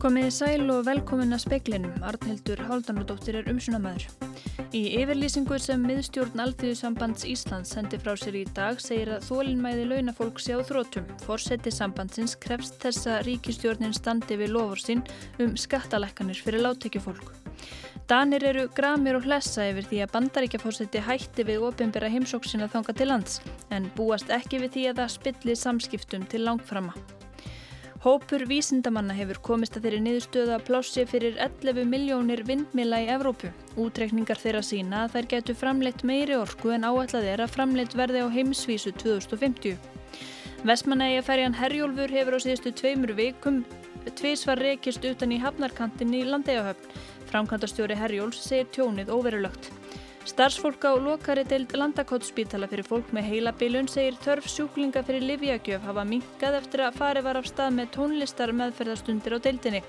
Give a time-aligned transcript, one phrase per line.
[0.00, 1.98] Komiði sæl og velkomin að speklinum.
[2.08, 4.06] Arnhildur Háldanudóttir er umsunamæður.
[4.72, 10.40] Í yfirlýsingu sem miðstjórn Alþjóðsambands Íslands sendi frá sér í dag segir að þólinnmæði launafólk
[10.40, 11.04] sé á þrótum.
[11.26, 15.04] Forseti sambandsins krefst þess að ríkistjórnin standi við lofur sín
[15.36, 17.34] um skattalekkanir fyrir láttekjufólk.
[18.08, 23.12] Danir eru gramir og hlessa yfir því að bandaríkjafórseti hætti við ofinbera heimsóksina þanga til
[23.12, 26.96] lands en búast ekki við því að það spilli samskiptum til langframa.
[28.00, 33.50] Hópur vísindamanna hefur komist að þeirri niðurstöða plássi fyrir 11 miljónir vindmila í Evrópu.
[33.76, 38.22] Útrekningar þeirra sína að þær getur framleitt meiri orku en áætlað er að framleitt verði
[38.24, 39.76] á heimsvísu 2050.
[40.64, 43.60] Vestmanægja ferjan Herjólfur hefur á síðustu tveimur vikum
[44.16, 46.96] tvísvar rekist utan í hafnarkantin í Landegahöfn.
[47.28, 49.68] Framkantastjóri Herjóls segir tjónið óverulögt.
[50.28, 56.04] Starfsfólk á lokari deild landakottsspítala fyrir fólk með heilabilun segir törf sjúklinga fyrir livjagjöf hafa
[56.04, 59.80] minkað eftir að fari var af stað með tónlistar meðferðarstundir á deildinni.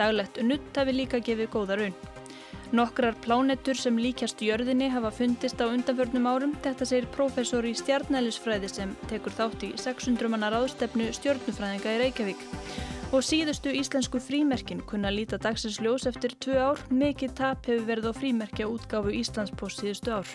[0.00, 1.96] Daglegt nutt hafi líka gefið góða raun.
[2.74, 6.58] Nokkrar plánettur sem líkjast jörðinni hafa fundist á undanförnum árum.
[6.60, 12.48] Þetta segir profesor í stjarnælisfræði sem tekur þátt í 600 mannar ástefnu stjórnufræðinga í Reykjavík.
[13.08, 16.82] Og síðustu íslensku frímerkin kunna líta dagsins ljós eftir tvö ár.
[16.92, 20.28] Mikið tap hefur verið á frímerkja útgáfu Íslandspost síðustu ár.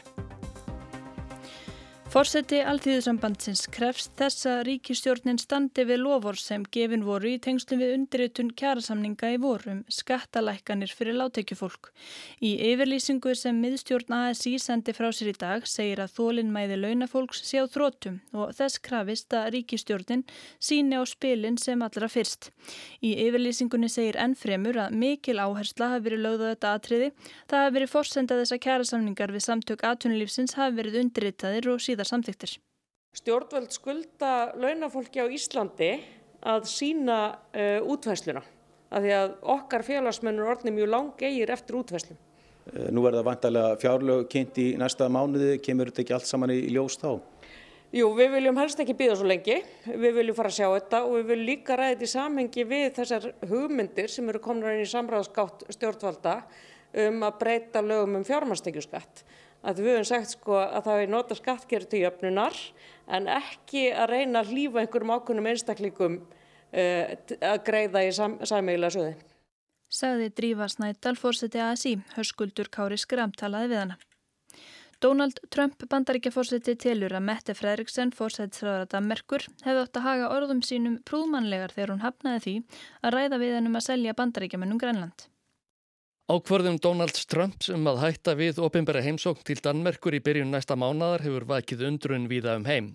[2.14, 7.94] Forseti Alþýðusambandsins krefst þess að ríkistjórnin standi við lofur sem gefin voru í tengslum við
[7.96, 11.90] undirritun kjærasamninga í vorum skattalækkanir fyrir láttekjufólk.
[12.38, 17.64] Í yfirlýsingu sem miðstjórn ASI sendi frá sér í dag segir að þólinnmæði launafólks sé
[17.64, 20.22] á þrótum og þess krafist að ríkistjórnin
[20.62, 22.52] síni á spilin sem allra fyrst.
[23.02, 27.10] Í yfirlýsingunni segir ennfremur að mikil áhersla hafi verið lögð á þetta atriði.
[27.50, 32.03] Það hafi verið forsendað þess að kjærasamningar við samtök atunulífsins hafi verið undirritaðir og síðan
[32.04, 32.58] verða samþyktir.
[33.14, 35.96] Stjórnvöld skulda launafólki á Íslandi
[36.44, 38.42] að sína uh, útvæsluna
[38.94, 42.18] af því að okkar félagsmennur orðni mjög lang eigir eftir útvæslum.
[42.74, 46.54] Uh, nú er það vantarlega fjárlög kynnt í næsta mánuði, kemur þetta ekki allt saman
[46.54, 47.22] í ljós þá?
[47.94, 51.12] Jú, við viljum helst ekki býða svo lengi, við viljum fara að sjá þetta og
[51.20, 54.90] við viljum líka ræða þetta í samhengi við þessar hugmyndir sem eru komin inn í
[54.90, 56.40] samráðskátt stjórnvalda
[57.04, 59.22] um að breyta lögum um fjármastekjuskatt
[59.64, 62.62] að við höfum sagt sko að það er nota skattgerð til jöfnunar
[63.18, 67.04] en ekki að reyna að hlýfa einhverjum ákunnum einstaklingum uh,
[67.40, 69.14] að greiða í sam, sameigilega söði.
[69.94, 74.00] Saði Drífa Snædal fórseti ASI, hörskuldur Kári Skram talaði við hana.
[75.04, 80.96] Donald Trump bandaríkjafórseti telur að Mette Fredriksen fórsætsræðara Danmerkur hefði átt að haga orðum sínum
[81.04, 82.56] prúðmannlegar þegar hún hafnaði því
[83.04, 85.28] að ræða við hennum að selja bandaríkjamennum Grænland.
[86.32, 91.20] Ákvarðum Donald Trump um að hætta við ofinbæra heimsókn til Danmerkur í byrjun næsta mánadar
[91.26, 92.88] hefur vakið undrun viða um heim.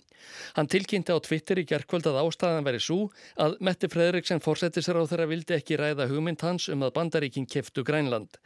[0.56, 5.04] Hann tilkynnti á Twitter í gerðkvöld að ástæðan veri svo að Mette Fredriksen fórsetisar á
[5.04, 8.40] þeirra vildi ekki ræða hugmynd hans um að bandaríkin keftu Grænland.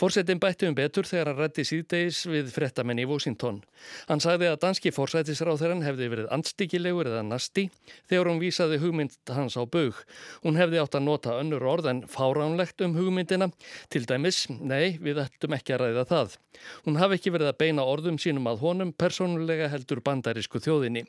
[0.00, 3.60] Fórsetin bætti um betur þegar hann rætti síðdeis við frettamenn í Washington.
[4.08, 7.68] Hann sagði að danski fórsætisráþeran hefði verið anstíkilegur eða nasti
[8.10, 9.98] þegar hún vísaði hugmynd hans á bög.
[10.46, 13.50] Hún hefði átt að nota önnur orð en fáránlegt um hugmyndina.
[13.92, 16.38] Til dæmis, nei, við ættum ekki að ræða það.
[16.86, 21.06] Hún hafi ekki verið að beina orðum sínum að honum persónulega heldur bandarísku þjóðinni.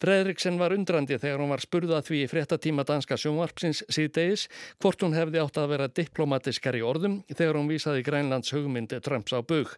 [0.00, 4.46] Fredriksen var undrandi þegar hún var spurðað því í fréttatíma danska sjónvarpsins síðdegis
[4.80, 9.36] hvort hún hefði átt að vera diplomatiskar í orðum þegar hún vísaði Grænlands hugmyndi Trumps
[9.36, 9.76] á bug.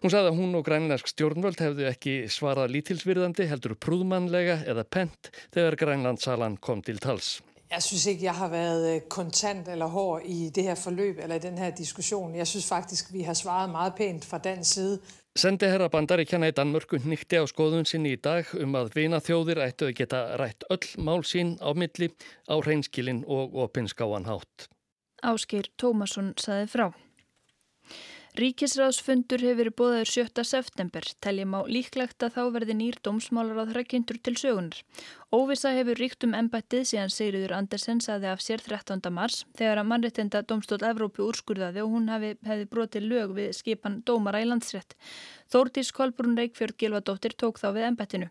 [0.00, 5.28] Hún sagði að hún og grænlandsk stjórnvöld hefðu ekki svarað lítilsvirðandi heldur prúðmannlega eða pent
[5.52, 7.38] þegar Grænlandsalan kom til tals.
[7.70, 11.44] Jeg synes ikke, jeg har været kontant eller hård i det her forløb eller i
[11.44, 12.34] den her diskussion.
[12.34, 14.98] Jeg synes faktisk, vi har svaret meget pænt fra den side.
[15.38, 19.60] Sendi herra bandaríkjana í Danmörku nýtti á skoðun sinni í dag um að vina þjóðir
[19.62, 22.08] ættu að geta rætt öll mál sín á milli
[22.50, 24.66] á hreinskilin og opinskáan hátt.
[25.22, 26.86] Áskir Tómasson saði frá.
[28.40, 30.44] Ríkisráðsfundur hefur verið bóðaður 7.
[30.46, 34.82] september, teljum á líklegt að þá verði nýr dómsmálar á þrækjundur til sögunar.
[35.30, 39.12] Óvisa hefur ríkt um ennbættið síðan Sigriður Andersen saði af sér 13.
[39.14, 44.00] mars þegar að mannrettenda domstól Evrópu úrskurðaði og hún hefði, hefði brotið lög við skipan
[44.02, 44.96] dómara í landsrétt.
[45.54, 48.30] Þórtís Kolbrún Reykjörð Gilvadóttir tók þá við ennbættinu.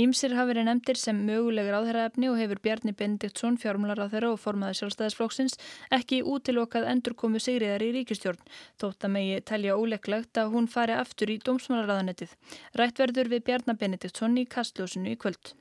[0.00, 4.40] Ímsir hafi verið nefndir sem mögulegur áþæraefni og hefur Bjarni Benediktsson, fjármular á þeirra og
[4.40, 5.60] formaði sjálfstæðisflokksins,
[5.92, 8.40] ekki útilokað endurkomu sigriðar í ríkistjórn,
[8.80, 12.32] þótt að megi telja óleglegt að hún fari aftur í dómsmálaráðanettið.
[12.80, 15.52] Rætt verður við Bjarni Benediktsson í kastljósinu í kvöld.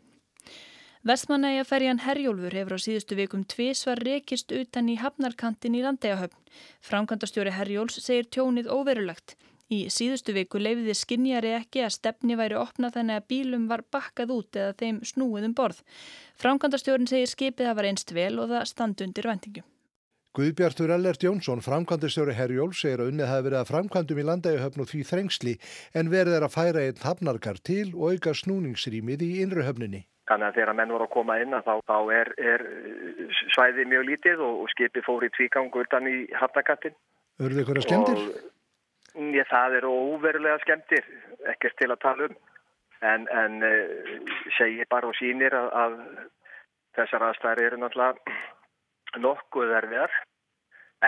[1.08, 6.36] Vestmanægjaferjan Herjólfur hefur á síðustu vikum tvísvar rekist utan í hafnarkantin í Landegahöfn.
[6.84, 9.38] Framkvæmdastjóri Herjóls segir tjónið óverulegt.
[9.72, 14.36] Í síðustu viku leifiði skinnjari ekki að stefni væri opna þannig að bílum var bakkað
[14.36, 15.84] út eða þeim snúið um borð.
[16.42, 19.64] Framkvæmdastjórun segir skipið hafa reynst vel og það standi undir vendingu.
[20.36, 24.92] Guðbjartur Ellert Jónsson, framkvæmdustjóri Herjól, segir að unnið hafi verið að framkvæmdum í landægihöfn og
[24.92, 25.56] því þrengsli
[25.96, 30.04] en verið er að færa einn hafnarkar til og auka snúningsrýmið í innrihöfninni.
[30.30, 32.64] Þannig að þegar menn voru að koma inn að þá, þá er, er
[33.56, 36.94] svæði mjög lítið og, og skipi fór í tvígang utan í hafnarkattin.
[37.42, 38.22] Örðu ykkur að skemmtir?
[39.34, 41.08] Já, það eru óverulega skemmtir,
[41.50, 42.38] ekkert til að tala um.
[43.00, 45.98] En, en uh, segir bara og sínir að, að
[47.00, 50.16] þessar aðstæðir eru náttúrulega nokkuð erfiðar.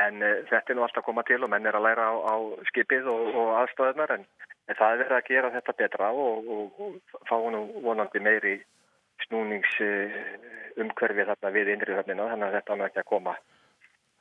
[0.02, 2.16] En uh, þetta er nú alltaf að koma til og menn er að læra á,
[2.26, 2.36] á
[2.72, 4.18] skipið og, og aðstæðunar.
[4.18, 4.28] En,
[4.66, 8.62] en það er verið að gera þetta betra og, og, og fá nú vonandi meiri
[9.28, 13.34] snúningsumhverfið þarna við innri höfnina þannig að þetta ánum ekki að koma,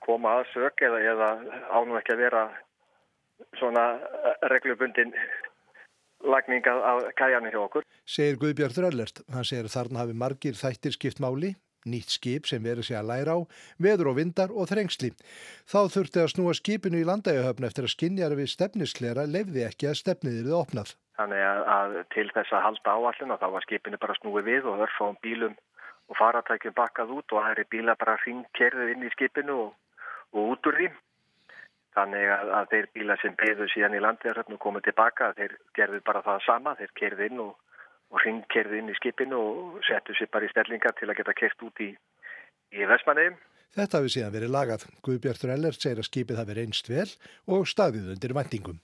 [0.06, 1.29] koma að sög eða, eða
[1.70, 2.43] ánum ekki að vera
[3.58, 3.85] svona
[4.52, 5.12] reglubundin
[6.25, 7.88] lagning af kæjanum hjá okkur.
[8.05, 9.23] Segir Guðbjörn Röllert.
[9.32, 11.55] Hann segir þarna hafi margir þættir skipt máli,
[11.88, 13.38] nýtt skip sem verið sig að læra á,
[13.81, 15.12] veður og vindar og þrengsli.
[15.64, 20.00] Þá þurfti að snúa skipinu í landægahöfn eftir að skinjar við stefnisklera lefði ekki að
[20.02, 20.94] stefniðir þið opnað.
[21.21, 24.69] Þannig að, að til þess að halda áallin og þá var skipinu bara snúið við
[24.71, 25.57] og örfáum bílum
[26.09, 29.75] og faratækjum bakkað út og er bíla bara ringkerðið inn í skipinu og,
[30.33, 30.89] og út úr því.
[31.99, 36.03] Þannig að, að þeir bíla sem beðu síðan í landið og komið tilbaka, þeir gerðu
[36.09, 37.55] bara það sama, þeir kerði inn og,
[38.15, 41.67] og ringkerði inn í skipinu og settu sér bara í stellingar til að geta kert
[41.69, 41.93] út í,
[42.73, 43.41] í Vestmanniðum.
[43.77, 44.87] Þetta hafi síðan verið lagað.
[45.07, 47.11] Guðbjartur Ellert segir að skipið hafi reynst vel
[47.47, 48.81] og staðið undir vendingum.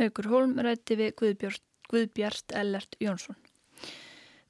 [0.00, 3.36] Haugur Holm rætti við Guðbjart, Guðbjart Ellert Jónsson.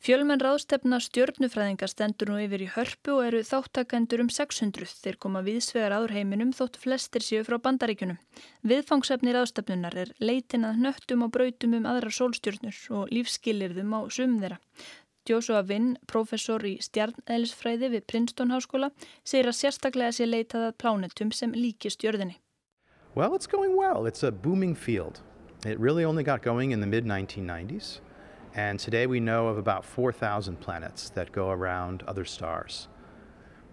[0.03, 4.97] Fjölmenn ráðstefna stjörnufræðingar stendur nú yfir í hörpu og eru þáttakendur um 600.
[4.99, 8.19] Þeir koma viðsvegar áður heiminum þótt flestir séu frá bandaríkunum.
[8.67, 14.41] Viðfangsefni ráðstefnunar er leitin að nöttum og brautum um aðra sólstjörnur og lífskilirðum á sum
[14.43, 14.59] þeirra.
[15.31, 18.91] Joshua Winn, professor í stjarnælisfræði við Princeton Háskóla,
[19.23, 22.41] segir að sérstaklega sé leitað að plánetum sem líki stjörðinni.
[23.15, 24.07] Well, it's going well.
[24.11, 25.23] It's a booming field.
[25.65, 28.01] It really only got going in the mid-1990s.
[28.55, 32.89] And today we know of about 4,000 planets that go around other stars.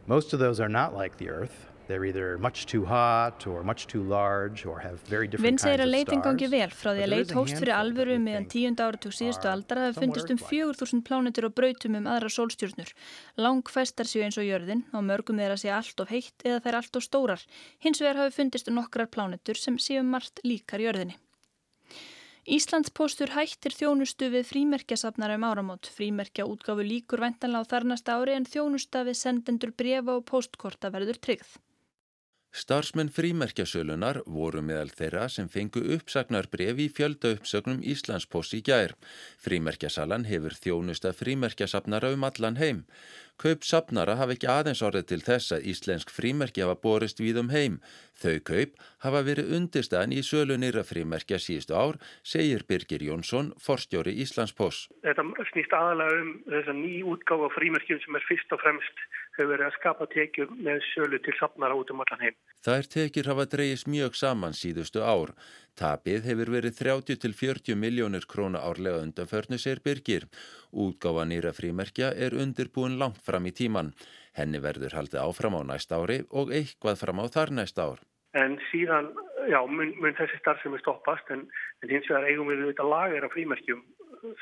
[0.07, 1.67] Most of those are not like the Earth.
[1.87, 5.63] They're either much too hot or much too large or have very different Vinn kinds
[5.65, 9.15] segir að leitin gangi vel frá því að leit hóst fyrir alvöru meðan tíunda áratug
[9.17, 12.93] síðustu aldar hafi fundist um 4.000 plánetur og brautum um aðra sólstjörnur.
[13.41, 16.77] Lang fæstar séu eins og jörðin og mörgum þeirra séu allt of heitt eða þær
[16.83, 17.47] allt of stórar.
[17.81, 21.17] Hins vegar hafi fundist nokkrar plánetur sem séu margt líkar jörðinni.
[22.47, 25.89] Íslandspostur hættir þjónustu við frímerkjasafnara um áramót.
[25.91, 31.19] Frímerkja útgáfu líkur ventanlega á þarnasta ári en þjónusta við sendendur brefa og postkorta verður
[31.19, 31.57] tryggð.
[32.49, 38.95] Starfsmenn frímerkjasölunar voru meðal þeirra sem fengu uppsagnar brefi í fjölda uppsögnum Íslandspost í gær.
[39.37, 42.85] Frímerkjasalan hefur þjónusta frímerkjasafnara um allan heim.
[43.39, 47.51] Kaup safnara hafa ekki aðeins orðið til þess að íslensk frímerki hafa borist við um
[47.53, 47.77] heim.
[48.19, 48.73] Þau kaup
[49.05, 54.91] hafa verið undirstæðan í sölu nýra frímerkja síðustu ár, segir Birgir Jónsson, forstjóri Íslandspost.
[55.07, 59.07] Þetta snýst aðalega um þessa ný útgáfa frímerkjum sem er fyrst og fremst
[59.39, 62.37] hefur verið að skapa tekjur með sölu til safnara út um allan heim.
[62.67, 65.31] Þær tekjur hafa dreyist mjög saman síðustu ár.
[65.79, 70.25] Tapið hefur verið 30 til 40 miljónir króna árlega undanförnu, segir Birgir.
[70.75, 73.93] Útgáfa nýra frímerkja er undirbúin langt fram í tíman.
[74.35, 78.03] Henni verður haldið áfram á næsta ári og eitthvað fram á þar næsta ár.
[78.35, 79.07] En síðan,
[79.47, 81.47] já, mun, mun þessi starfsemi stoppast en,
[81.81, 83.81] en hins vegar eigum við auðvitað lager af frímerkjum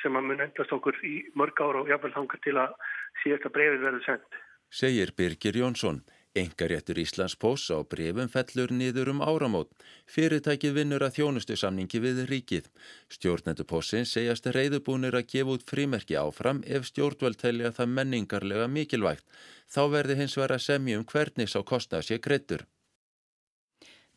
[0.02, 2.74] sem að mun endast okkur í mörg ára og jáfnvel þangar til að
[3.22, 4.40] síðasta brefið verður sendt.
[4.74, 6.02] Segir Birgir Jónsson.
[6.38, 9.72] Engaréttur Íslandspost á brefum fellur niður um áramót.
[10.14, 12.70] Fyrirtækið vinnur að þjónustu samningi við ríkið.
[13.16, 19.26] Stjórnendur postins segjast reyðubúnir að gefa út frímerki áfram ef stjórnvöld telja það menningarlega mikilvægt.
[19.66, 22.68] Þá verði hins vera semji um hvernig sá kostnað sé greittur.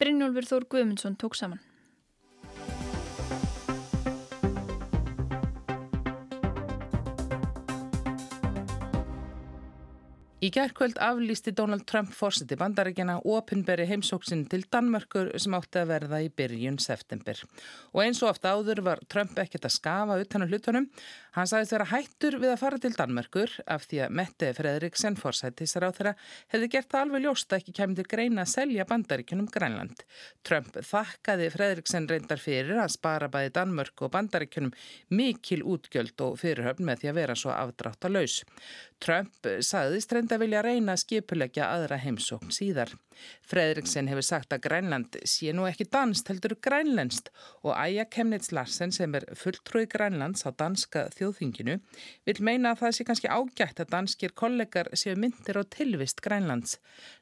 [0.01, 1.70] Brynjólfur Þór Guðmundsson tók saman.
[10.41, 16.21] Í gerðkvöld aflýsti Donald Trump fórseti bandaríkjana opinberi heimsóksin til Danmörkur sem átti að verða
[16.25, 17.43] í byrjun september.
[17.93, 20.87] Og eins og ofta áður var Trump ekkert að skafa utan á hlutunum.
[21.37, 25.85] Hann sagðist vera hættur við að fara til Danmörkur af því að Mette Fredriksen fórsættisar
[25.85, 26.15] á þeirra
[26.55, 30.07] hefði gert það alveg ljóst að ekki kemur til greina að selja bandaríkjunum Grænland.
[30.41, 34.73] Trump þakkaði Fredriksen reyndar fyrir að spara bæði Danmörku og bandaríkjunum
[35.13, 38.09] mikil útgjöld og fyrirhöfn með því að vera svo afdrátt.
[39.01, 42.93] Trump sagðist reynda vilja reyna að skipulegja aðra heimsókn síðar.
[43.45, 47.31] Fredriksen hefur sagt að Grænland sé nú ekki danst heldur grænlenskt
[47.65, 51.79] og Aja Kemnitz Larsen sem er fulltrúi Grænlands á danska þjóðþinginu
[52.29, 56.79] vil meina að það sé kannski ágætt að danskir kollegar séu myndir á tilvist Grænlands.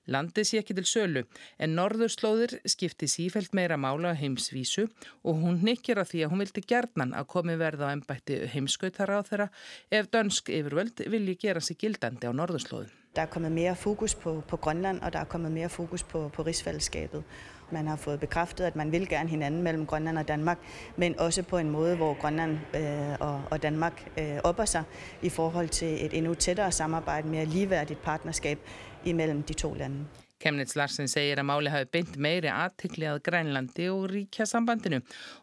[0.08, 1.24] Landið sé ekki til sölu
[1.58, 4.86] en norðurslóðir skipti sífælt meira mála á heimsvísu
[5.24, 9.12] og hún nikkir á því að hún vildi gerðnan að komi verða á ennbætti heimskautar
[9.12, 9.50] á þeirra
[9.90, 12.94] ef dansk yfirvöld vilji gera sig gildandi á norðurslóðum.
[13.16, 16.28] Der er kommet mere fokus på, på Grønland, og der er kommet mere fokus på,
[16.28, 17.24] på rigsfællesskabet.
[17.70, 20.58] Man har fået bekræftet, at man vil gerne hinanden mellem Grønland og Danmark,
[20.96, 24.84] men også på en måde, hvor Grønland øh, og, og Danmark øh, opper sig
[25.22, 28.58] i forhold til et endnu tættere samarbejde, mere ligeværdigt partnerskab
[29.04, 30.04] imellem de to lande.
[30.38, 35.00] Kemnitz Larsen segir að máli hafi beint meiri aðtikli að Grænlandi og ríkja sambandinu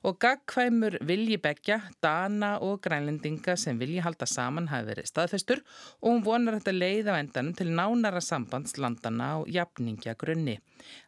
[0.07, 5.63] og gagkvæmur vilji begja, Dana og Grænlendinga sem vilji halda saman hafi verið staðfestur
[5.99, 10.61] og hún vonar þetta leið á endanum til nánara sambandslandana á jafningja grunni.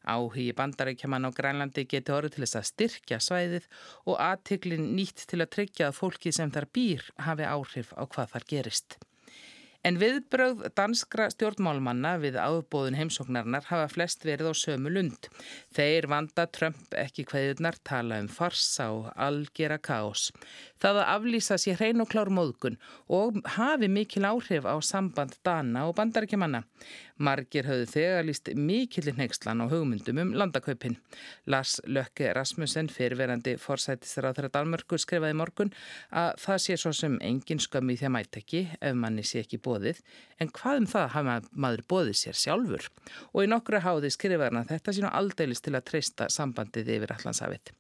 [0.04, 3.68] Áhugi bandarækjaman á Grænlandi geti orðið til þess að styrkja svæðið
[4.04, 8.36] og aðtiklin nýtt til að tryggja að fólki sem þar býr hafi áhrif á hvað
[8.36, 9.00] þar gerist.
[9.88, 15.30] En viðbröð danskra stjórnmálmanna við áðbóðun heimsóknarnar hafa flest verið á sömu lund.
[15.78, 20.26] Þeir vanda Trump ekki hvaðunar tala um farsa og algjera kaos.
[20.82, 22.78] Það að aflýsa sér hrein og klár móðgun
[23.14, 26.64] og hafi mikil áhrif á samband Dana og bandarækjumanna.
[27.18, 31.00] Margir höfðu þegar líst mikilinn heggslan á hugmyndum um landakaupin.
[31.50, 35.74] Lars Lökke Rasmussen, fyrirverandi forsættisra á þeirra Dalmörku, skrifaði morgun
[36.14, 39.58] að það sé svo sem engin skömmi því að mæta ekki ef manni sé ekki
[39.66, 40.04] bóðið,
[40.38, 42.90] en hvað um það hafa maður bóðið sér sjálfur?
[43.34, 46.94] Og í nokkru háði skrifaði hann að þetta sé nú aldeilis til að treysta sambandið
[47.00, 47.74] yfir allansafið.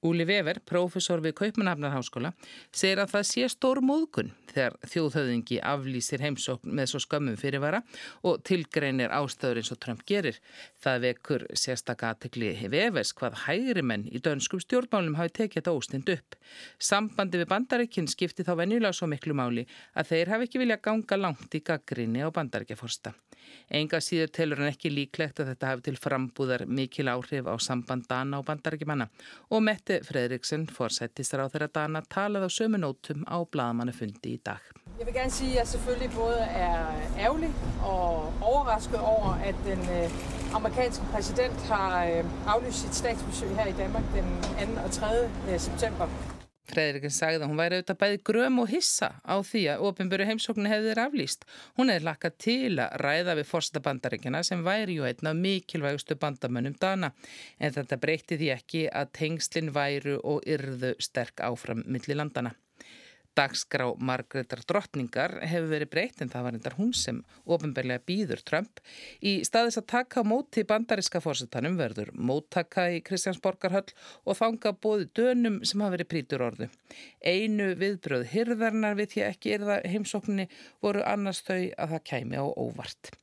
[0.00, 2.30] Úli Vever, prófessor við Kaupmannhafnarháskóla,
[2.72, 7.82] segir að það sé stór móðgun þegar þjóðhauðingi aflýsir heimsókn með svo skömmum fyrirvara
[8.24, 10.38] og tilgreinir ástöður eins og Trump gerir.
[10.80, 16.14] Það vekur sérstakka aðtekli Vevers hvað hægri menn í dönskum stjórnmálum hafi tekið þetta óstind
[16.16, 16.38] upp.
[16.80, 21.20] Sambandi við bandaríkinn skipti þá venjulega svo miklu máli að þeir hafi ekki vilja ganga
[21.20, 23.12] langt í gaggrinni á bandaríkjaforsta.
[23.70, 28.08] Enga síður telur hann ekki líklegt að þetta hafi til frambúðar mikil áhrif á samband
[28.10, 29.06] Dana og bandarækjumanna
[29.50, 34.64] og Mette Fredriksen, forsættistar á þeirra Dana, talaði á sömu nótum á bladamannafundi í dag.
[34.98, 36.82] Jeg vil gerne sige, at jeg selvfølgelig både er
[37.18, 43.66] ærgerlig og overrasket over, at den øh, amerikanske præsident har øh, aflyst sit statsbesøg her
[43.66, 44.26] i Danmark den
[44.76, 44.82] 2.
[44.84, 45.06] og 3.
[45.52, 46.08] Øh, september.
[46.70, 50.70] Fredrikin sagði að hún væri auðvitað bæði gröm og hissa á því að ofinböru heimsóknu
[50.70, 51.44] hefði þeirra aflýst.
[51.78, 56.16] Hún hefði lakað til að ræða við forsta bandaríkjana sem væri ju einn af mikilvægustu
[56.20, 57.12] bandamönnum dana
[57.58, 62.54] en þetta breyti því ekki að tengslinn væru og yrðu sterk áfram millir landana.
[63.38, 68.82] Dagskrá Margreðar drottningar hefur verið breytt en það var endar hún sem ofinbarlega býður Trump.
[69.22, 73.94] Í staðis að taka móti bandaríska fórsetanum verður móttaka í Kristjánsborgarhöll
[74.26, 76.70] og þanga bóði dönum sem hafa verið prítur orðu.
[77.22, 80.50] Einu viðbröð hyrðarnar við því ekki erða heimsókninni
[80.82, 83.14] voru annars þau að það kæmi á óvart.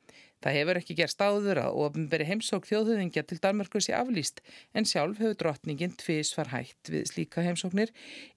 [0.43, 4.43] Það hefur ekki gerst áður að ofinberi heimsók þjóðhauðingja til Danmarkus í aflýst
[4.77, 7.93] en sjálf hefur drottningin tvís var hægt við slíka heimsóknir.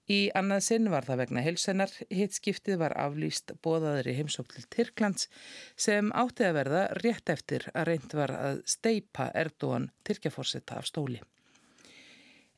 [0.09, 5.29] Í annað sinn var það vegna helsennar, hittskiptið var aflýst bóðaður í heimsók til Tyrklands
[5.77, 11.21] sem átti að verða rétt eftir að reynd var að steipa Erdóan Tyrkjaforsetta af stóli.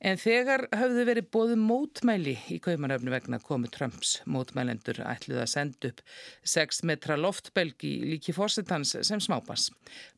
[0.02, 5.90] En þegar hafðu verið bóðum mótmæli í kaumanöfnu vegna komu Trumps mótmælendur ætluð að senda
[5.92, 6.00] upp
[6.54, 9.68] 6 metra loftbelg í líki fórsetans sem smápass.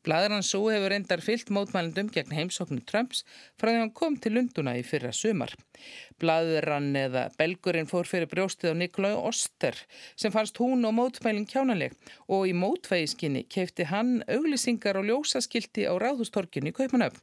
[0.01, 3.21] Bladur hans svo hefur reyndar fyllt mótmælendum gegn heimsóknu Trumps
[3.61, 5.53] frá því hann kom til Lunduna í fyrra sumar.
[6.17, 9.77] Bladur hann eða belgurinn fór fyrir brjóstið á Nikolai Oster
[10.15, 11.93] sem fannst hún og mótmælinn kjánaleg
[12.25, 17.21] og í mótvægiskinni keifti hann auglisingar og ljósaskildi á ráðustorkinu í kaumanöfn.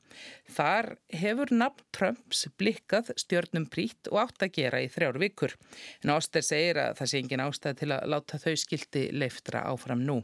[0.52, 5.54] Þar hefur nafn Trumps blikkað stjörnum prít og átt að gera í þrjár vikur.
[6.04, 10.04] En Oster segir að það sé engin ástæð til að láta þau skildi leiftra áfram
[10.06, 10.18] nú.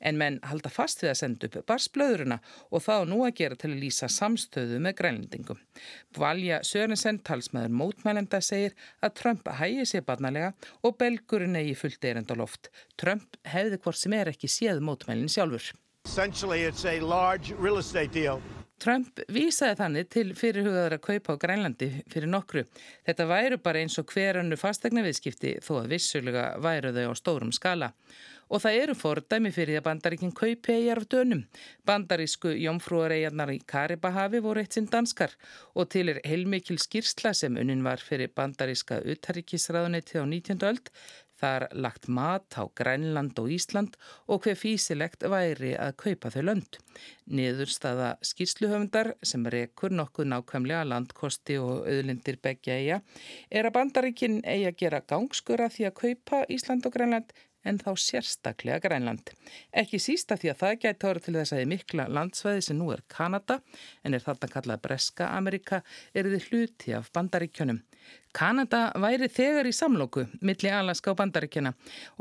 [0.00, 2.38] En menn halda fast við að senda upp barsblöðuruna
[2.70, 5.60] og þá nú að gera til að lýsa samstöðu með grænlendingum.
[6.18, 10.52] Valja Sörensen, talsmaður mótmælenda, segir að Trump hægi sér barnalega
[10.82, 12.72] og belgurinn eigi fullt erend á loft.
[13.00, 15.72] Trump hefði hvort sem er ekki séð mótmælinn sjálfur.
[18.82, 22.64] Trump vísaði þannig til fyrirhugaður að kaupa á Grænlandi fyrir nokkru.
[23.06, 27.52] Þetta væru bara eins og hverjannu fastegna viðskipti þó að vissulega væru þau á stórum
[27.54, 27.92] skala.
[28.52, 31.44] Og það eru fordæmi fyrir að bandaríkinn kaupi eigjar af dönum.
[31.88, 35.32] Bandarísku jómfrúareijarnar í Karibahavi voru eitt sinn danskar
[35.72, 40.58] og til er heilmikil skýrsla sem unnin var fyrir bandaríska utarrikisraðunetti á 19.
[40.68, 40.90] öld
[41.42, 43.96] Það er lagt mat á Grænland og Ísland
[44.30, 46.78] og hver físilegt væri að kaupa þau lönd.
[47.26, 53.00] Niðurstaða skýrsluhöfundar sem rekur nokkuð nákvæmlega landkosti og auðlindir begja eiga
[53.50, 57.90] er að bandaríkinn eigi að gera gangskura því að kaupa Ísland og Grænland en þá
[57.98, 59.32] sérstaklega Grænland.
[59.72, 63.04] Ekki sísta því að það gæti ára til þess að mikla landsvæði sem nú er
[63.12, 63.60] Kanada
[64.02, 65.82] en er þarna kallað Breska Amerika
[66.14, 67.82] er þið hluti af bandaríkjunum.
[68.32, 71.74] Kanada væri þegar í samlóku milli Alaska og bandaríkjuna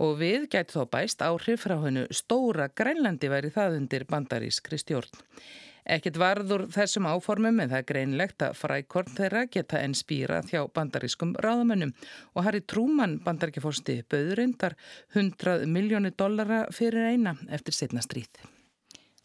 [0.03, 5.21] og við gæti þó bæst áhrif frá hennu stóra Grænlandi væri það undir bandarískri stjórn.
[5.85, 10.67] Ekkert varður þessum áformum en það er greinlegt að frækorn þeirra geta enn spýra þjá
[10.75, 11.93] bandarískum ráðamönnum
[12.35, 14.77] og Harry Truman bandaríkjafórsti bauðurindar
[15.15, 18.29] 100 miljónu dollara fyrir eina eftir setna stríð.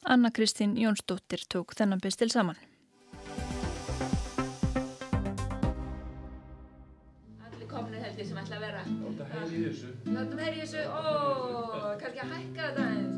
[0.06, 2.56] Anna Kristín Jónsdóttir tók þennan bestil saman.
[7.42, 8.86] Allir komnir held ég sem ætla að vera.
[9.02, 9.92] Láta heyri í þessu.
[10.14, 13.15] Láta heyri í þessu, ó, kannski að hækka þetta eins.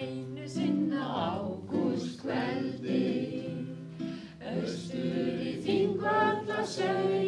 [0.00, 1.02] Einu sinna
[1.36, 3.00] ágústkveldi
[4.48, 7.26] Östur í þingvallasauð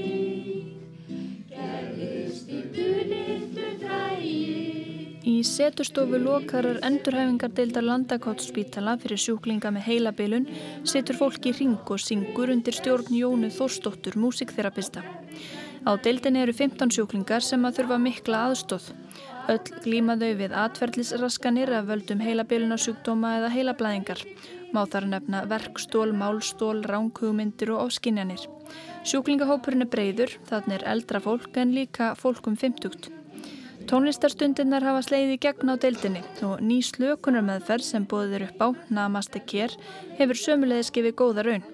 [1.50, 10.48] Gerðist í dulitlu drægi Í setustofu lokarar endurhæfingardeildar landakottsspítala fyrir sjúklinga með heilabilun
[10.88, 15.04] setur fólk í ring og syngur undir stjórn Jónu Þórsdóttur, músikþerapista.
[15.84, 18.84] Á deildinni eru 15 sjúklingar sem að þurfa mikla aðstóð.
[19.50, 24.22] Öll glímaðau við atverðlisraskanir af völdum heilabilunarsjúkdóma eða heilablæðingar.
[24.72, 28.46] Má þar nefna verkstól, málstól, ránkugumindir og ofskinjanir.
[29.02, 33.10] Sjúklingahópurinn er breyður, þannig er eldra fólk en líka fólkum 50.
[33.90, 39.42] Tónlistarstundirnar hafa sleiði gegn á deildinni og ný slökunar meðferð sem bóðir upp á Namaste
[39.42, 39.74] Care
[40.20, 41.66] hefur sömulegis gefið góða raun.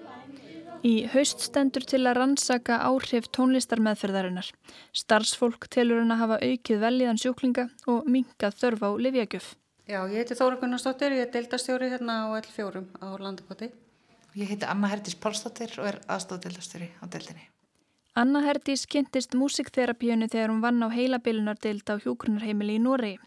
[0.79, 4.47] Í haust stendur til að rannsaka áhrif tónlistarmeðferðarinnar.
[4.95, 9.49] Starfsfólk telur hann að hafa aukið veljiðan sjúklinga og minkað þörf á livjagjöf.
[9.89, 13.71] Já, ég heiti Þóra Gunnarsdóttir, ég er deildastjóri hérna á L4 á Landakoti.
[14.39, 17.49] Ég heiti Anna Herdís Pálsdóttir og er aðstofdeildastjóri á deildinni.
[18.15, 23.19] Anna Herdís kynntist músikþerapíunu þegar hún vann á heilabilunardeild á hjókrunarheimili í Noregi.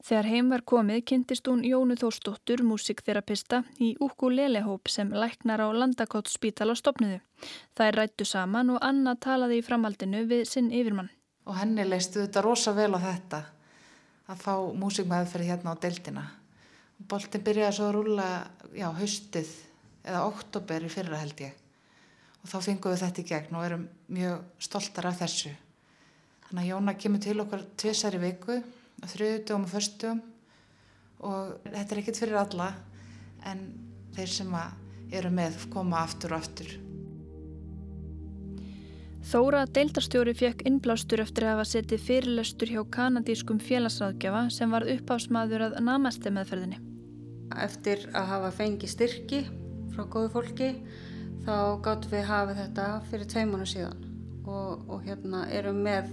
[0.00, 6.72] Þegar heim var komið kynntist hún Jónu Þórsdóttur, músikþerapista, í ukulele-hóp sem læknar á Landakottsspítala
[6.78, 7.18] stopniðu.
[7.76, 11.12] Það er rættu saman og Anna talaði í framhaldinu við sinn yfirmann.
[11.44, 13.42] Og henni leistu þetta rosa vel á þetta,
[14.32, 16.24] að fá músikmeðferð hérna á deildina.
[16.96, 18.28] Boltin byrjaði svo að rúla,
[18.72, 19.54] já, haustið
[20.00, 21.54] eða oktober í fyrra held ég.
[22.40, 25.52] Og þá fengum við þetta í gegn og erum mjög stoltar af þessu.
[26.48, 28.26] Þannig að Jóna kemur til okkar tvisar í
[29.06, 30.20] þrjöðutugum og förstum
[31.20, 32.70] og þetta er ekkert fyrir alla
[33.48, 33.64] en
[34.16, 34.54] þeir sem
[35.10, 36.78] eru með koma aftur og aftur.
[39.30, 45.66] Þóra deildarstjóri fekk innblástur eftir að hafa setið fyrirlestur hjá kanadískum félagsráðgjafa sem var uppásmaður
[45.68, 46.80] að namaste meðferðinni.
[47.60, 49.42] Eftir að hafa fengið styrki
[49.92, 50.70] frá góðu fólki
[51.44, 54.06] þá gáttum við hafa þetta fyrir tveimánu síðan
[54.46, 56.10] og, og hérna erum með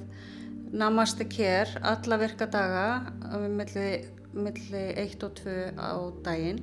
[0.71, 3.11] Namaste Care alla virka daga
[3.47, 3.91] milli,
[4.35, 6.59] milli 1 og 2 á daginn.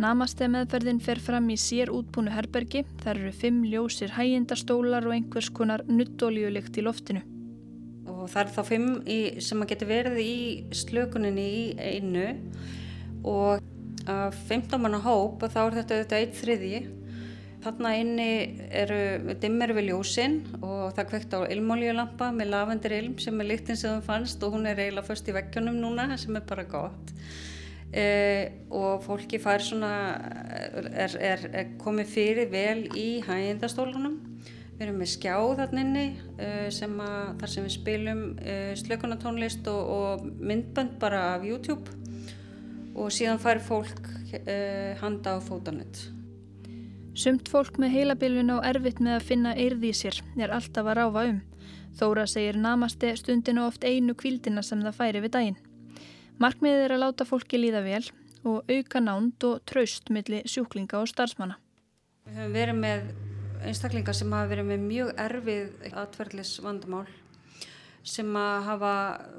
[0.00, 2.82] Namaste meðferðin fer fram í sér útbúnu herbergi.
[3.02, 7.22] Það eru fimm ljósir hægindastólar og einhvers konar nuttoljulikt í loftinu.
[8.08, 10.34] Og það er þá fimm í, sem að geti verið í
[10.74, 12.26] slökuninni í einu
[13.24, 13.62] og
[14.10, 16.80] að 15 manna hóp og þá er þetta auðvitað eitt þriðji
[17.64, 18.30] Þarna inni
[18.76, 23.78] eru dimmer við ljósinn og það kvekt á ilmólíulampa með lavendir ilm sem er líktinn
[23.80, 27.12] sem það fannst og hún er eiginlega först í vekkjunum núna sem er bara gott.
[27.88, 28.04] E,
[28.68, 29.92] og fólki fær svona,
[30.92, 34.18] er, er, er komið fyrir vel í hægindastólunum.
[34.74, 39.70] Við erum með skjá þarna inni e, sem að, þar sem við spilum e, slökunatónlist
[39.72, 41.96] og, og myndbönd bara af YouTube
[42.92, 44.10] og síðan fær fólk
[45.00, 46.13] handa á fótanett.
[47.14, 50.96] Sumt fólk með heilabilvin á erfitt með að finna eirði í sér er alltaf að
[50.98, 51.36] ráfa um.
[51.94, 55.60] Þóra segir namaste stundinu oft einu kvildina sem það færi við daginn.
[56.42, 58.02] Markmiðið er að láta fólki líða vel
[58.42, 61.54] og auka nánd og traust millir sjúklinga og starfsmanna.
[62.26, 63.06] Við höfum verið með
[63.62, 67.06] einstaklingar sem hafa verið með mjög erfið atverðlis vandamál
[68.04, 68.94] sem hafa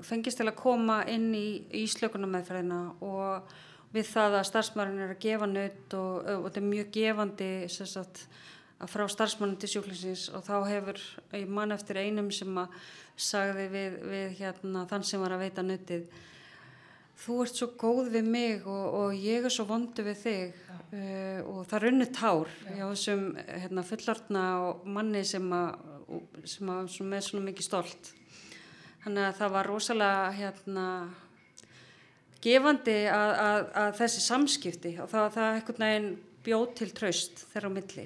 [0.07, 3.51] fengist til að koma inn í, í slökunarmeðferðina og
[3.95, 8.25] við það að starfsmærin er að gefa nött og, og þetta er mjög gefandi sagt,
[8.79, 11.01] að frá starfsmærin til sjúklingsins og þá hefur
[11.47, 12.79] mann eftir einum sem að
[13.15, 16.09] sagði við, við hérna, þann sem var að veita nöttið
[17.19, 20.61] þú ert svo góð við mig og, og ég er svo vondu við þig.
[20.95, 22.75] Uh, og það runni tár Já.
[22.77, 24.43] hjá þessum hérna, fullortna
[24.95, 25.79] manni sem að,
[26.47, 28.11] sem að með svona mikið stolt.
[29.03, 30.85] Þannig að það var rosalega hérna,
[32.45, 36.11] gefandi að, að, að þessi samskipti og það, það ekkert neginn
[36.45, 38.05] bjóð til tröst þeirra á milli.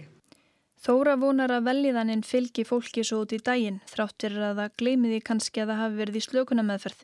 [0.79, 5.59] Þóra vonar að veljiðaninn fylgi fólki svo út í daginn þráttir að það gleimiði kannski
[5.59, 7.01] að það hafi verið í slökunna meðferð.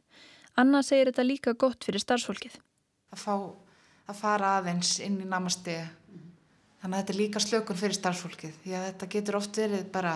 [0.56, 2.56] Anna segir þetta líka gott fyrir starfsfólkið.
[3.12, 5.76] Að fá að fara aðeins inn í namasti.
[6.80, 8.56] Þannig að þetta er líka slökun fyrir starfsfólkið.
[8.64, 10.16] Því að þetta getur oft verið bara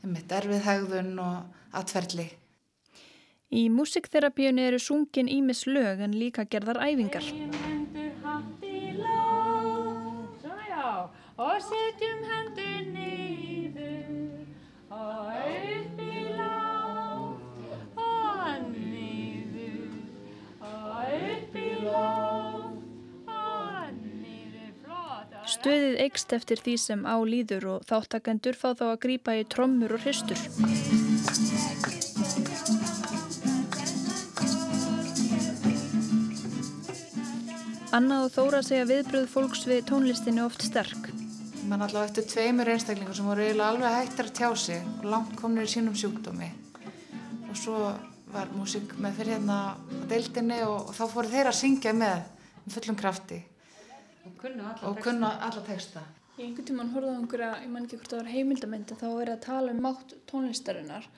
[0.00, 2.26] einmitt erfið hegðun og atferðli.
[3.50, 7.26] Í músikþerapíunni eru sungin ímis lög en líka gerðar æfingar.
[25.50, 29.98] Stöðið eikst eftir því sem á líður og þáttakendur fá þá að grípa í trommur
[29.98, 31.09] og hristur.
[37.90, 41.08] Anna og Þóra segja viðbröð fólks við tónlistinni oft sterk.
[41.66, 45.32] Man allavega eftir tveimur einstaklingur sem voru eiginlega alveg hættir að tjá sig og langt
[45.40, 46.52] komnir í sínum sjúkdómi.
[47.50, 47.80] Og svo
[48.30, 49.68] var músík með fyrir hérna á
[50.12, 52.20] deildinni og, og þá fóru þeir að syngja með
[52.60, 53.38] með fullum krafti.
[54.22, 55.06] Og kunna alla og texta.
[55.08, 56.02] kunna alla texta.
[56.36, 59.32] Í einhvern tíman horfði á einhverja, ég man ekki hvort það var heimildamönd, þá er
[59.32, 61.10] að tala um mátt tónlistarinnar.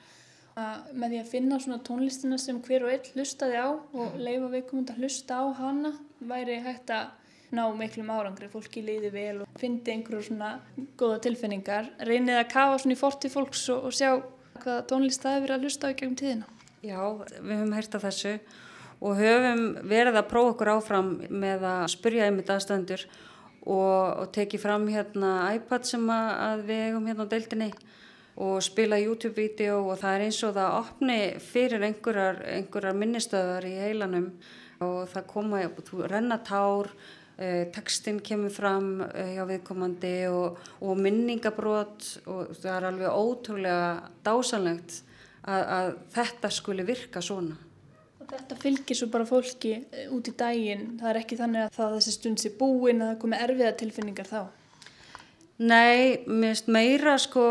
[0.57, 4.49] Að með því að finna svona tónlistina sem hver og einn hlustaði á og leifa
[4.53, 5.93] viðkomund að hlusta á hana
[6.29, 7.11] væri hægt að
[7.53, 10.53] ná miklum árangri, fólki líði vel og fyndi einhverjum svona
[10.97, 11.91] góða tilfinningar.
[12.01, 14.09] Reynið að kafa svona í forti fólks og, og sjá
[14.63, 16.47] hvaða tónlist það hefur verið að hlusta á í gegnum tíðina.
[16.83, 16.99] Já,
[17.39, 18.33] við höfum heyrt af þessu
[19.03, 23.05] og höfum verið að prófa okkur áfram með að spyrja einmitt aðstöndur
[23.63, 27.69] og, og tekið fram hérna iPad sem að, að við eigum hérna á deildinni
[28.43, 33.73] og spila YouTube-vídeó og það er eins og það opni fyrir einhverjar, einhverjar minnistöðar í
[33.77, 34.31] heilanum
[34.83, 36.89] og það koma, þú renna tár,
[37.37, 43.91] eh, textin kemur fram eh, hjá viðkomandi og, og minningabrót og það er alveg ótrúlega
[44.25, 45.01] dásanlegt
[45.43, 47.59] að, að þetta skuli virka svona.
[48.23, 50.93] Og þetta fylgir svo bara fólki eh, út í daginn.
[50.99, 54.29] Það er ekki þannig að það þessi stund sé búin að það komi erfiða tilfinningar
[54.29, 54.43] þá.
[55.63, 57.43] Nei, mér finnst meira sko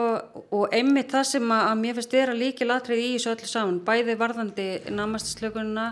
[0.51, 3.79] og einmitt það sem að, að mér finnst vera líki latrið í þessu öllu saman,
[3.87, 5.87] bæði varðandi namastislökununa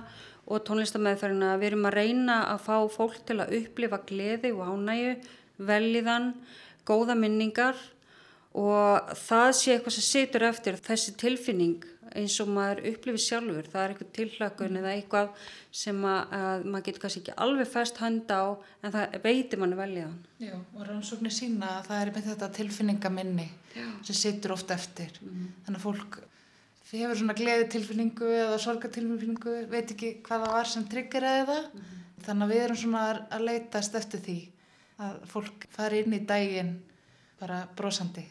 [0.50, 5.14] og tónlistamæðferðina, við erum að reyna að fá fólk til að upplifa gleði og ánægu,
[5.70, 6.32] veljiðan,
[6.88, 7.78] góða minningar
[8.58, 11.84] og það sé eitthvað sem situr eftir þessi tilfinning
[12.18, 15.44] eins og maður upplifir sjálfur, það er eitthvað tilhlökun eða eitthvað
[15.82, 18.46] sem að, að maður getur kannski ekki alveg fest handa á
[18.82, 20.16] en það veitir manni veljiðan.
[20.42, 23.86] Já, og rannsóknir sína að það er með þetta tilfinningaminni Já.
[24.08, 25.14] sem situr oft eftir.
[25.22, 25.46] Mhm.
[25.66, 26.20] Þannig að fólk
[26.98, 31.68] hefur svona gleði tilfinningu eða sorgatilfinningu, veit ekki hvað það var sem tryggeraði það.
[32.26, 34.38] Þannig að við erum svona að- leitast eftir því
[35.00, 36.83] að fólk fari inn í daginn
[37.40, 38.24] bara brosandi.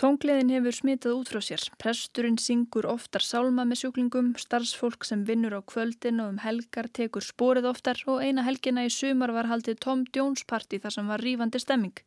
[0.00, 1.60] Tóngleðin hefur smitað út frá sér.
[1.76, 7.20] Presturinn syngur oftar sálma með sjúklingum, starfsfólk sem vinnur á kvöldin og um helgar tekur
[7.20, 11.20] sporið oftar og eina helgina í sumar var haldið Tom Jones party þar sem var
[11.20, 12.00] rífandi stemming.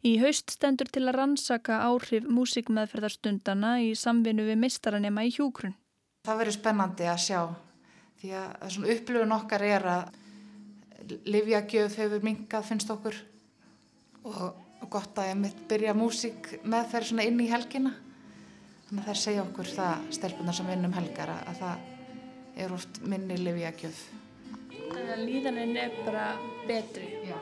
[0.00, 5.76] Í haust stendur til að rannsaka áhrif músikmeðferðarstundana í samvinnu við mistaranema í hjúkrun.
[6.24, 7.40] Það verður spennandi að sjá
[8.22, 13.20] því að upplifun okkar er að livjagjöf hefur minkað finnst okkur
[14.24, 17.94] og, og gott að ég mitt byrja músík með þeir svona inn í helgina
[18.86, 23.02] þannig að þær segja okkur það stelpunar sem vinnum helgar að, að það er oft
[23.04, 24.04] minni livjagjöf
[24.86, 26.26] Þannig að líðanin er bara
[26.66, 27.06] betri.
[27.26, 27.36] Já.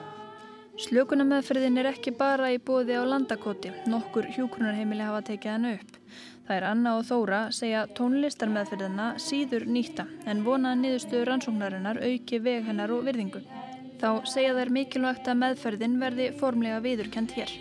[0.84, 3.70] Slökunameðferðin er ekki bara í bóði á landakoti.
[3.90, 5.98] Nokkur hjúkrunarheimili hafa tekið hann upp.
[6.44, 12.40] Það er Anna og Þóra segja tónlistarmeðferðina síður nýtta en vona að niðurstöður rannsóknarinnar auki
[12.42, 13.44] veg hennar og virðingu.
[14.04, 17.52] Þá segja þær mikilvægt að meðferðin verði formlega viðurkend hér.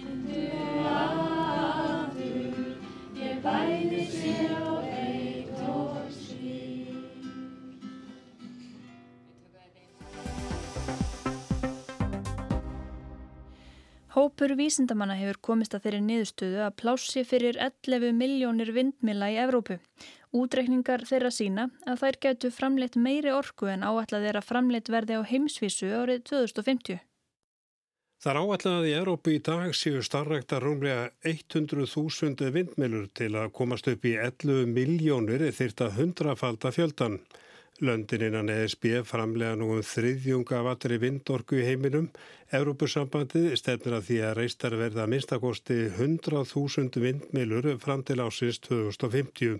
[14.14, 19.80] Hópur vísindamanna hefur komist að þeirri niðurstöðu að plássi fyrir 11 miljónir vindmila í Evrópu.
[20.34, 25.22] Útreikningar þeirra sína að þær getu framleitt meiri orku en er að framleitt verði á
[25.30, 27.02] heimsvísu árið 2050.
[28.24, 33.52] Það er áætlað að í Evrópu í dag séu starrekta rúmlega 100.000 vindmilur til að
[33.58, 37.18] komast upp í 11 miljónir þyrt að hundrafalda fjöldan.
[37.84, 42.08] Löndin innan ESB framlega nú um þriðjunga vatri vindorku í heiminum.
[42.54, 49.60] Evrópusambandið stefnir að því að reistar verða minnstakosti 100.000 vindmilur fram til ásins 2050.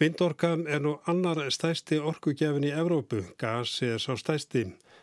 [0.00, 3.18] Vindorka er nú annar stæsti orkugjafin í Evrópu.
[3.36, 4.62] Gas er sá stæsti.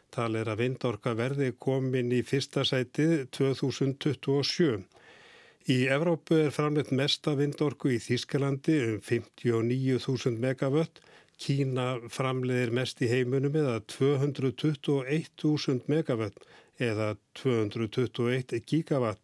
[0.10, 4.82] Tal er að vindorka verði komin í fyrsta sætið 2027.
[5.70, 10.96] Í Evrópu er framleitt mesta vindorku í Þískalandi um 59.000 megavött.
[11.38, 16.42] Kína framleiðir mest í heimunum eða 221.000 megavött
[16.82, 19.22] eða 221 gigavatt.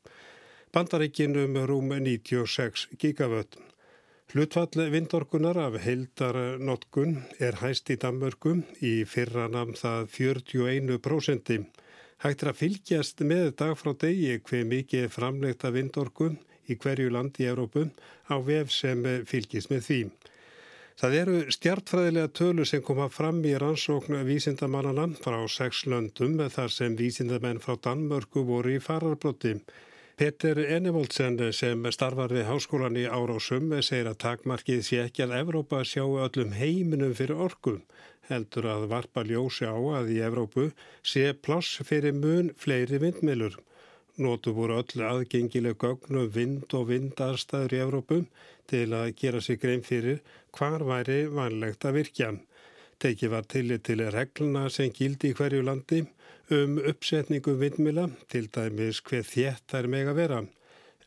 [0.69, 3.57] Bandaríkinum rúm 96 gigavött.
[4.33, 11.51] Hlutfall vindorkunar af heildarnotkun er hæst í Danmörku í fyrra namn það 41%.
[12.23, 16.31] Hægt er að fylgjast með dag frá degi hver mikið framleita vindorku
[16.65, 17.85] í hverju land í Európu
[18.25, 20.01] á vef sem fylgjast með því.
[20.97, 26.97] Það eru stjartfræðilega tölu sem koma fram í rannsóknu vísindamannana frá sex löndum þar sem
[26.97, 29.59] vísindamenn frá Danmörku voru í fararbrotti.
[30.15, 35.79] Peter Enevoldsen sem starfar við háskólan í Árásum segir að takmarkið sé ekki að Evrópa
[35.89, 37.79] sjáu öllum heiminum fyrir orku.
[38.29, 40.67] Heldur að varpa ljósi á að í Evrópu
[41.01, 43.57] sé ploss fyrir mun fleiri vindmilur.
[44.21, 48.21] Nótu voru öll aðgengileg gögnum vind og vindarstaður í Evrópu
[48.69, 50.21] til að gera sig grein fyrir
[50.53, 52.35] hvar væri vanlegt að virkja.
[53.01, 56.05] Tekið var tillit til regluna sem gildi í hverju landi
[56.51, 60.41] um uppsetningu vindmila, til dæmis hver þétt þær meg að vera.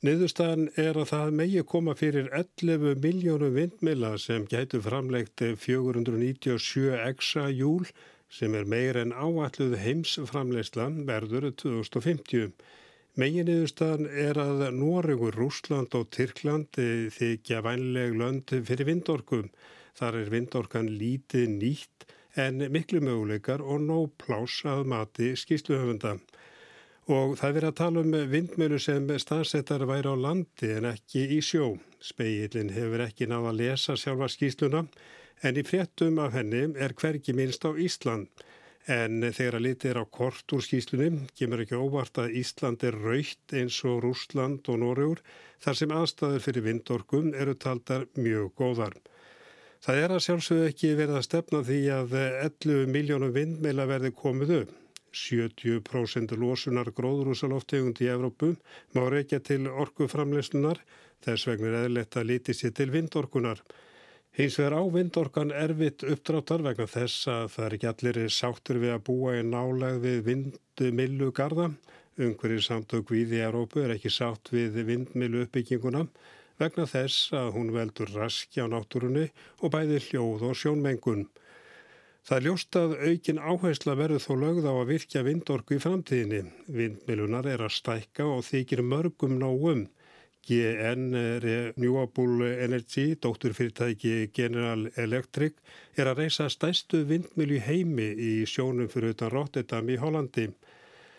[0.05, 7.49] Niðurstaðan er að það megi koma fyrir 11 miljónu vindmila sem gætu framlegt 497 exa
[7.51, 7.89] júl
[8.29, 12.53] sem er meir en áalluð heimsframlegslan verður 2050.
[13.17, 19.49] Megin niðurstaðan er að Nóregur, Rúsland og Tyrkland þykja vænleg lönd fyrir vindorkum.
[19.97, 22.05] Þar er vindorkan lítið nýtt
[22.37, 26.17] en miklu möguleikar og nóg plás að mati skýsluhöfunda.
[27.07, 31.39] Og það verið að tala um vindmjölu sem staðsettar væri á landi en ekki í
[31.39, 31.77] sjó.
[32.03, 34.83] Speillin hefur ekki náða að lesa sjálfa skýsluna
[35.47, 38.29] en í fréttum af henni er hvergi minnst á Ísland.
[38.87, 42.99] En þegar að litið er á kort úr skýslunni kemur ekki óvart að Ísland er
[43.07, 45.23] raukt eins og Rúsland og Nóriður
[45.63, 48.99] þar sem aðstæður fyrir vindorkum eru taldar mjög góðar.
[49.85, 54.53] Það er að sjálfsögðu ekki verið að stefna því að 11 miljónum vindmeila verði komið
[54.61, 54.77] upp.
[55.17, 58.53] 70% losunar gróðrúsaloftegund í Evrópu
[58.97, 60.81] má reykja til orkuframleyslunar,
[61.25, 63.63] þess vegna er eðlert að líti sér til vindorkunar.
[64.37, 68.93] Hins vegar á vindorkan erfitt uppdráttar vegna þess að það er ekki allir sáttur við
[68.93, 71.71] að búa í nálag við vindmilu garda.
[72.21, 76.05] Ungverið samtök við í Evrópu er ekki sátt við vindmilu uppbygginguna
[76.61, 79.29] vegna þess að hún veldur raski á náttúrunni
[79.61, 81.27] og bæði hljóð og sjónmengun.
[82.27, 86.41] Það er ljóst að aukin áhersla verður þó lögð á að virkja vindorku í framtíðinni.
[86.67, 89.85] Vindmilunar er að stækka og þykir mörgum nógum.
[90.47, 95.55] GN Renewable Energy, dótturfyrirtæki General Electric,
[95.99, 100.49] er að reysa stæstu vindmilu heimi í sjónum fyrir utan Rotterdam í Hollandi.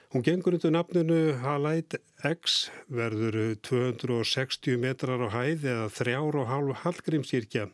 [0.08, 7.65] Hún gengur undir nafninu Halite X, verður 260 metrar á hæð eða 3,5 halgrímsýrkja.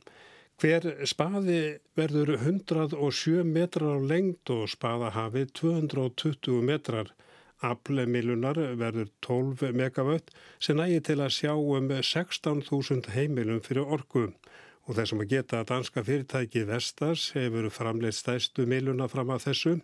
[0.58, 1.60] Hver spaði
[1.94, 7.12] verður 107 metrar á lengd og spaðahafið 220 metrar.
[7.62, 14.32] Aflemilunar verður 12 megavött sem nægi til að sjá um 16.000 heimilum fyrir orku.
[14.90, 19.76] Og þessum að geta að danska fyrirtæki Vestas hefur framleitt stæstu miluna fram að þessu.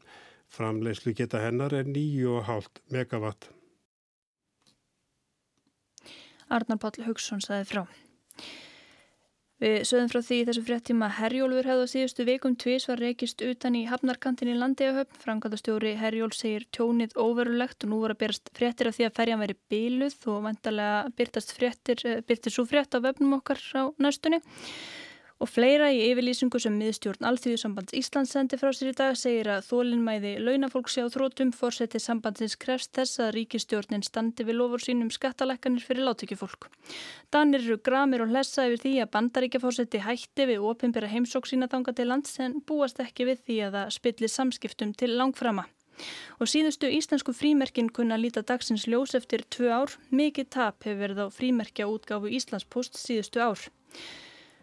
[0.49, 3.51] Framleiðslu geta hennar er 9,5 megavatt.
[6.49, 7.83] Arnar Páll Haugsson saði frá.
[9.59, 13.75] Við sögum frá því þessu fréttíma Herjólfur hefði á síðustu vikum tvís var reykist utan
[13.75, 15.17] í hafnarkantin í landiðahöfn.
[15.19, 19.43] Frangatastjóri Herjól segir tjónið óverulegt og nú voru að byrjast fréttir af því að ferjan
[19.43, 24.39] veri bíluð og vantarlega byrtast fréttir, eh, byrtist svo frétt á vefnum okkar á næstunni.
[25.39, 29.69] Og fleira í yfirlýsingu sem miðstjórn Alþjóðsambands Íslands sendi frá sér í dag segir að
[29.69, 35.85] þólinnmæði launafólks á þrótum fórseti sambandsins krefst þess að ríkistjórnin standi við lofur sínum skattalækkanir
[35.87, 36.67] fyrir láttökjufólk.
[37.31, 41.95] Danir eru gramir og hlessa yfir því að bandaríkjafórseti hætti við ofinbæra heimsók sína þanga
[41.95, 45.69] til lands en búast ekki við því að það spillir samskiptum til langframa.
[46.43, 49.99] Og síðustu íslensku frímerkin kunna líta dagsins ljós eftir tvö ár.
[50.11, 53.69] Mikið tap hefur verið á frímerkja útgáfu Íslandspost síðustu ár.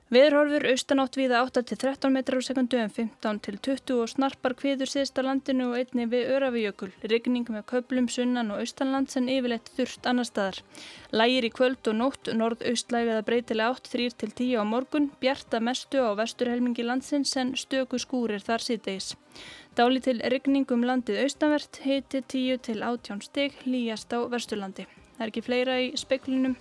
[0.07, 5.81] Veðurhorfur austanátt viða 8-13 metrar á sekundu en 15-20 og snarpar kviður síðsta landinu og
[5.81, 6.93] einni við Örafijökul.
[7.11, 10.63] Rigning með köplum sunnan og austanlands en yfirleitt þurft annar staðar.
[11.11, 16.87] Lægir í kvöld og nótt, norð-austlæg eða breytilega 8-3-10 á morgun, bjarta mestu á vesturhelmingi
[16.87, 19.17] landsins en stöku skúrir þar síðdeis.
[19.75, 24.87] Dáli til rigning um landið austanvert, heiti 10-18 steg, líjast á vesturlandi.
[25.17, 26.55] Það er ekki fleira í speklinum.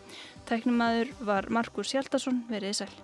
[0.50, 2.96] Tæknumadur var Markus Hjaldarsson, verið sæl.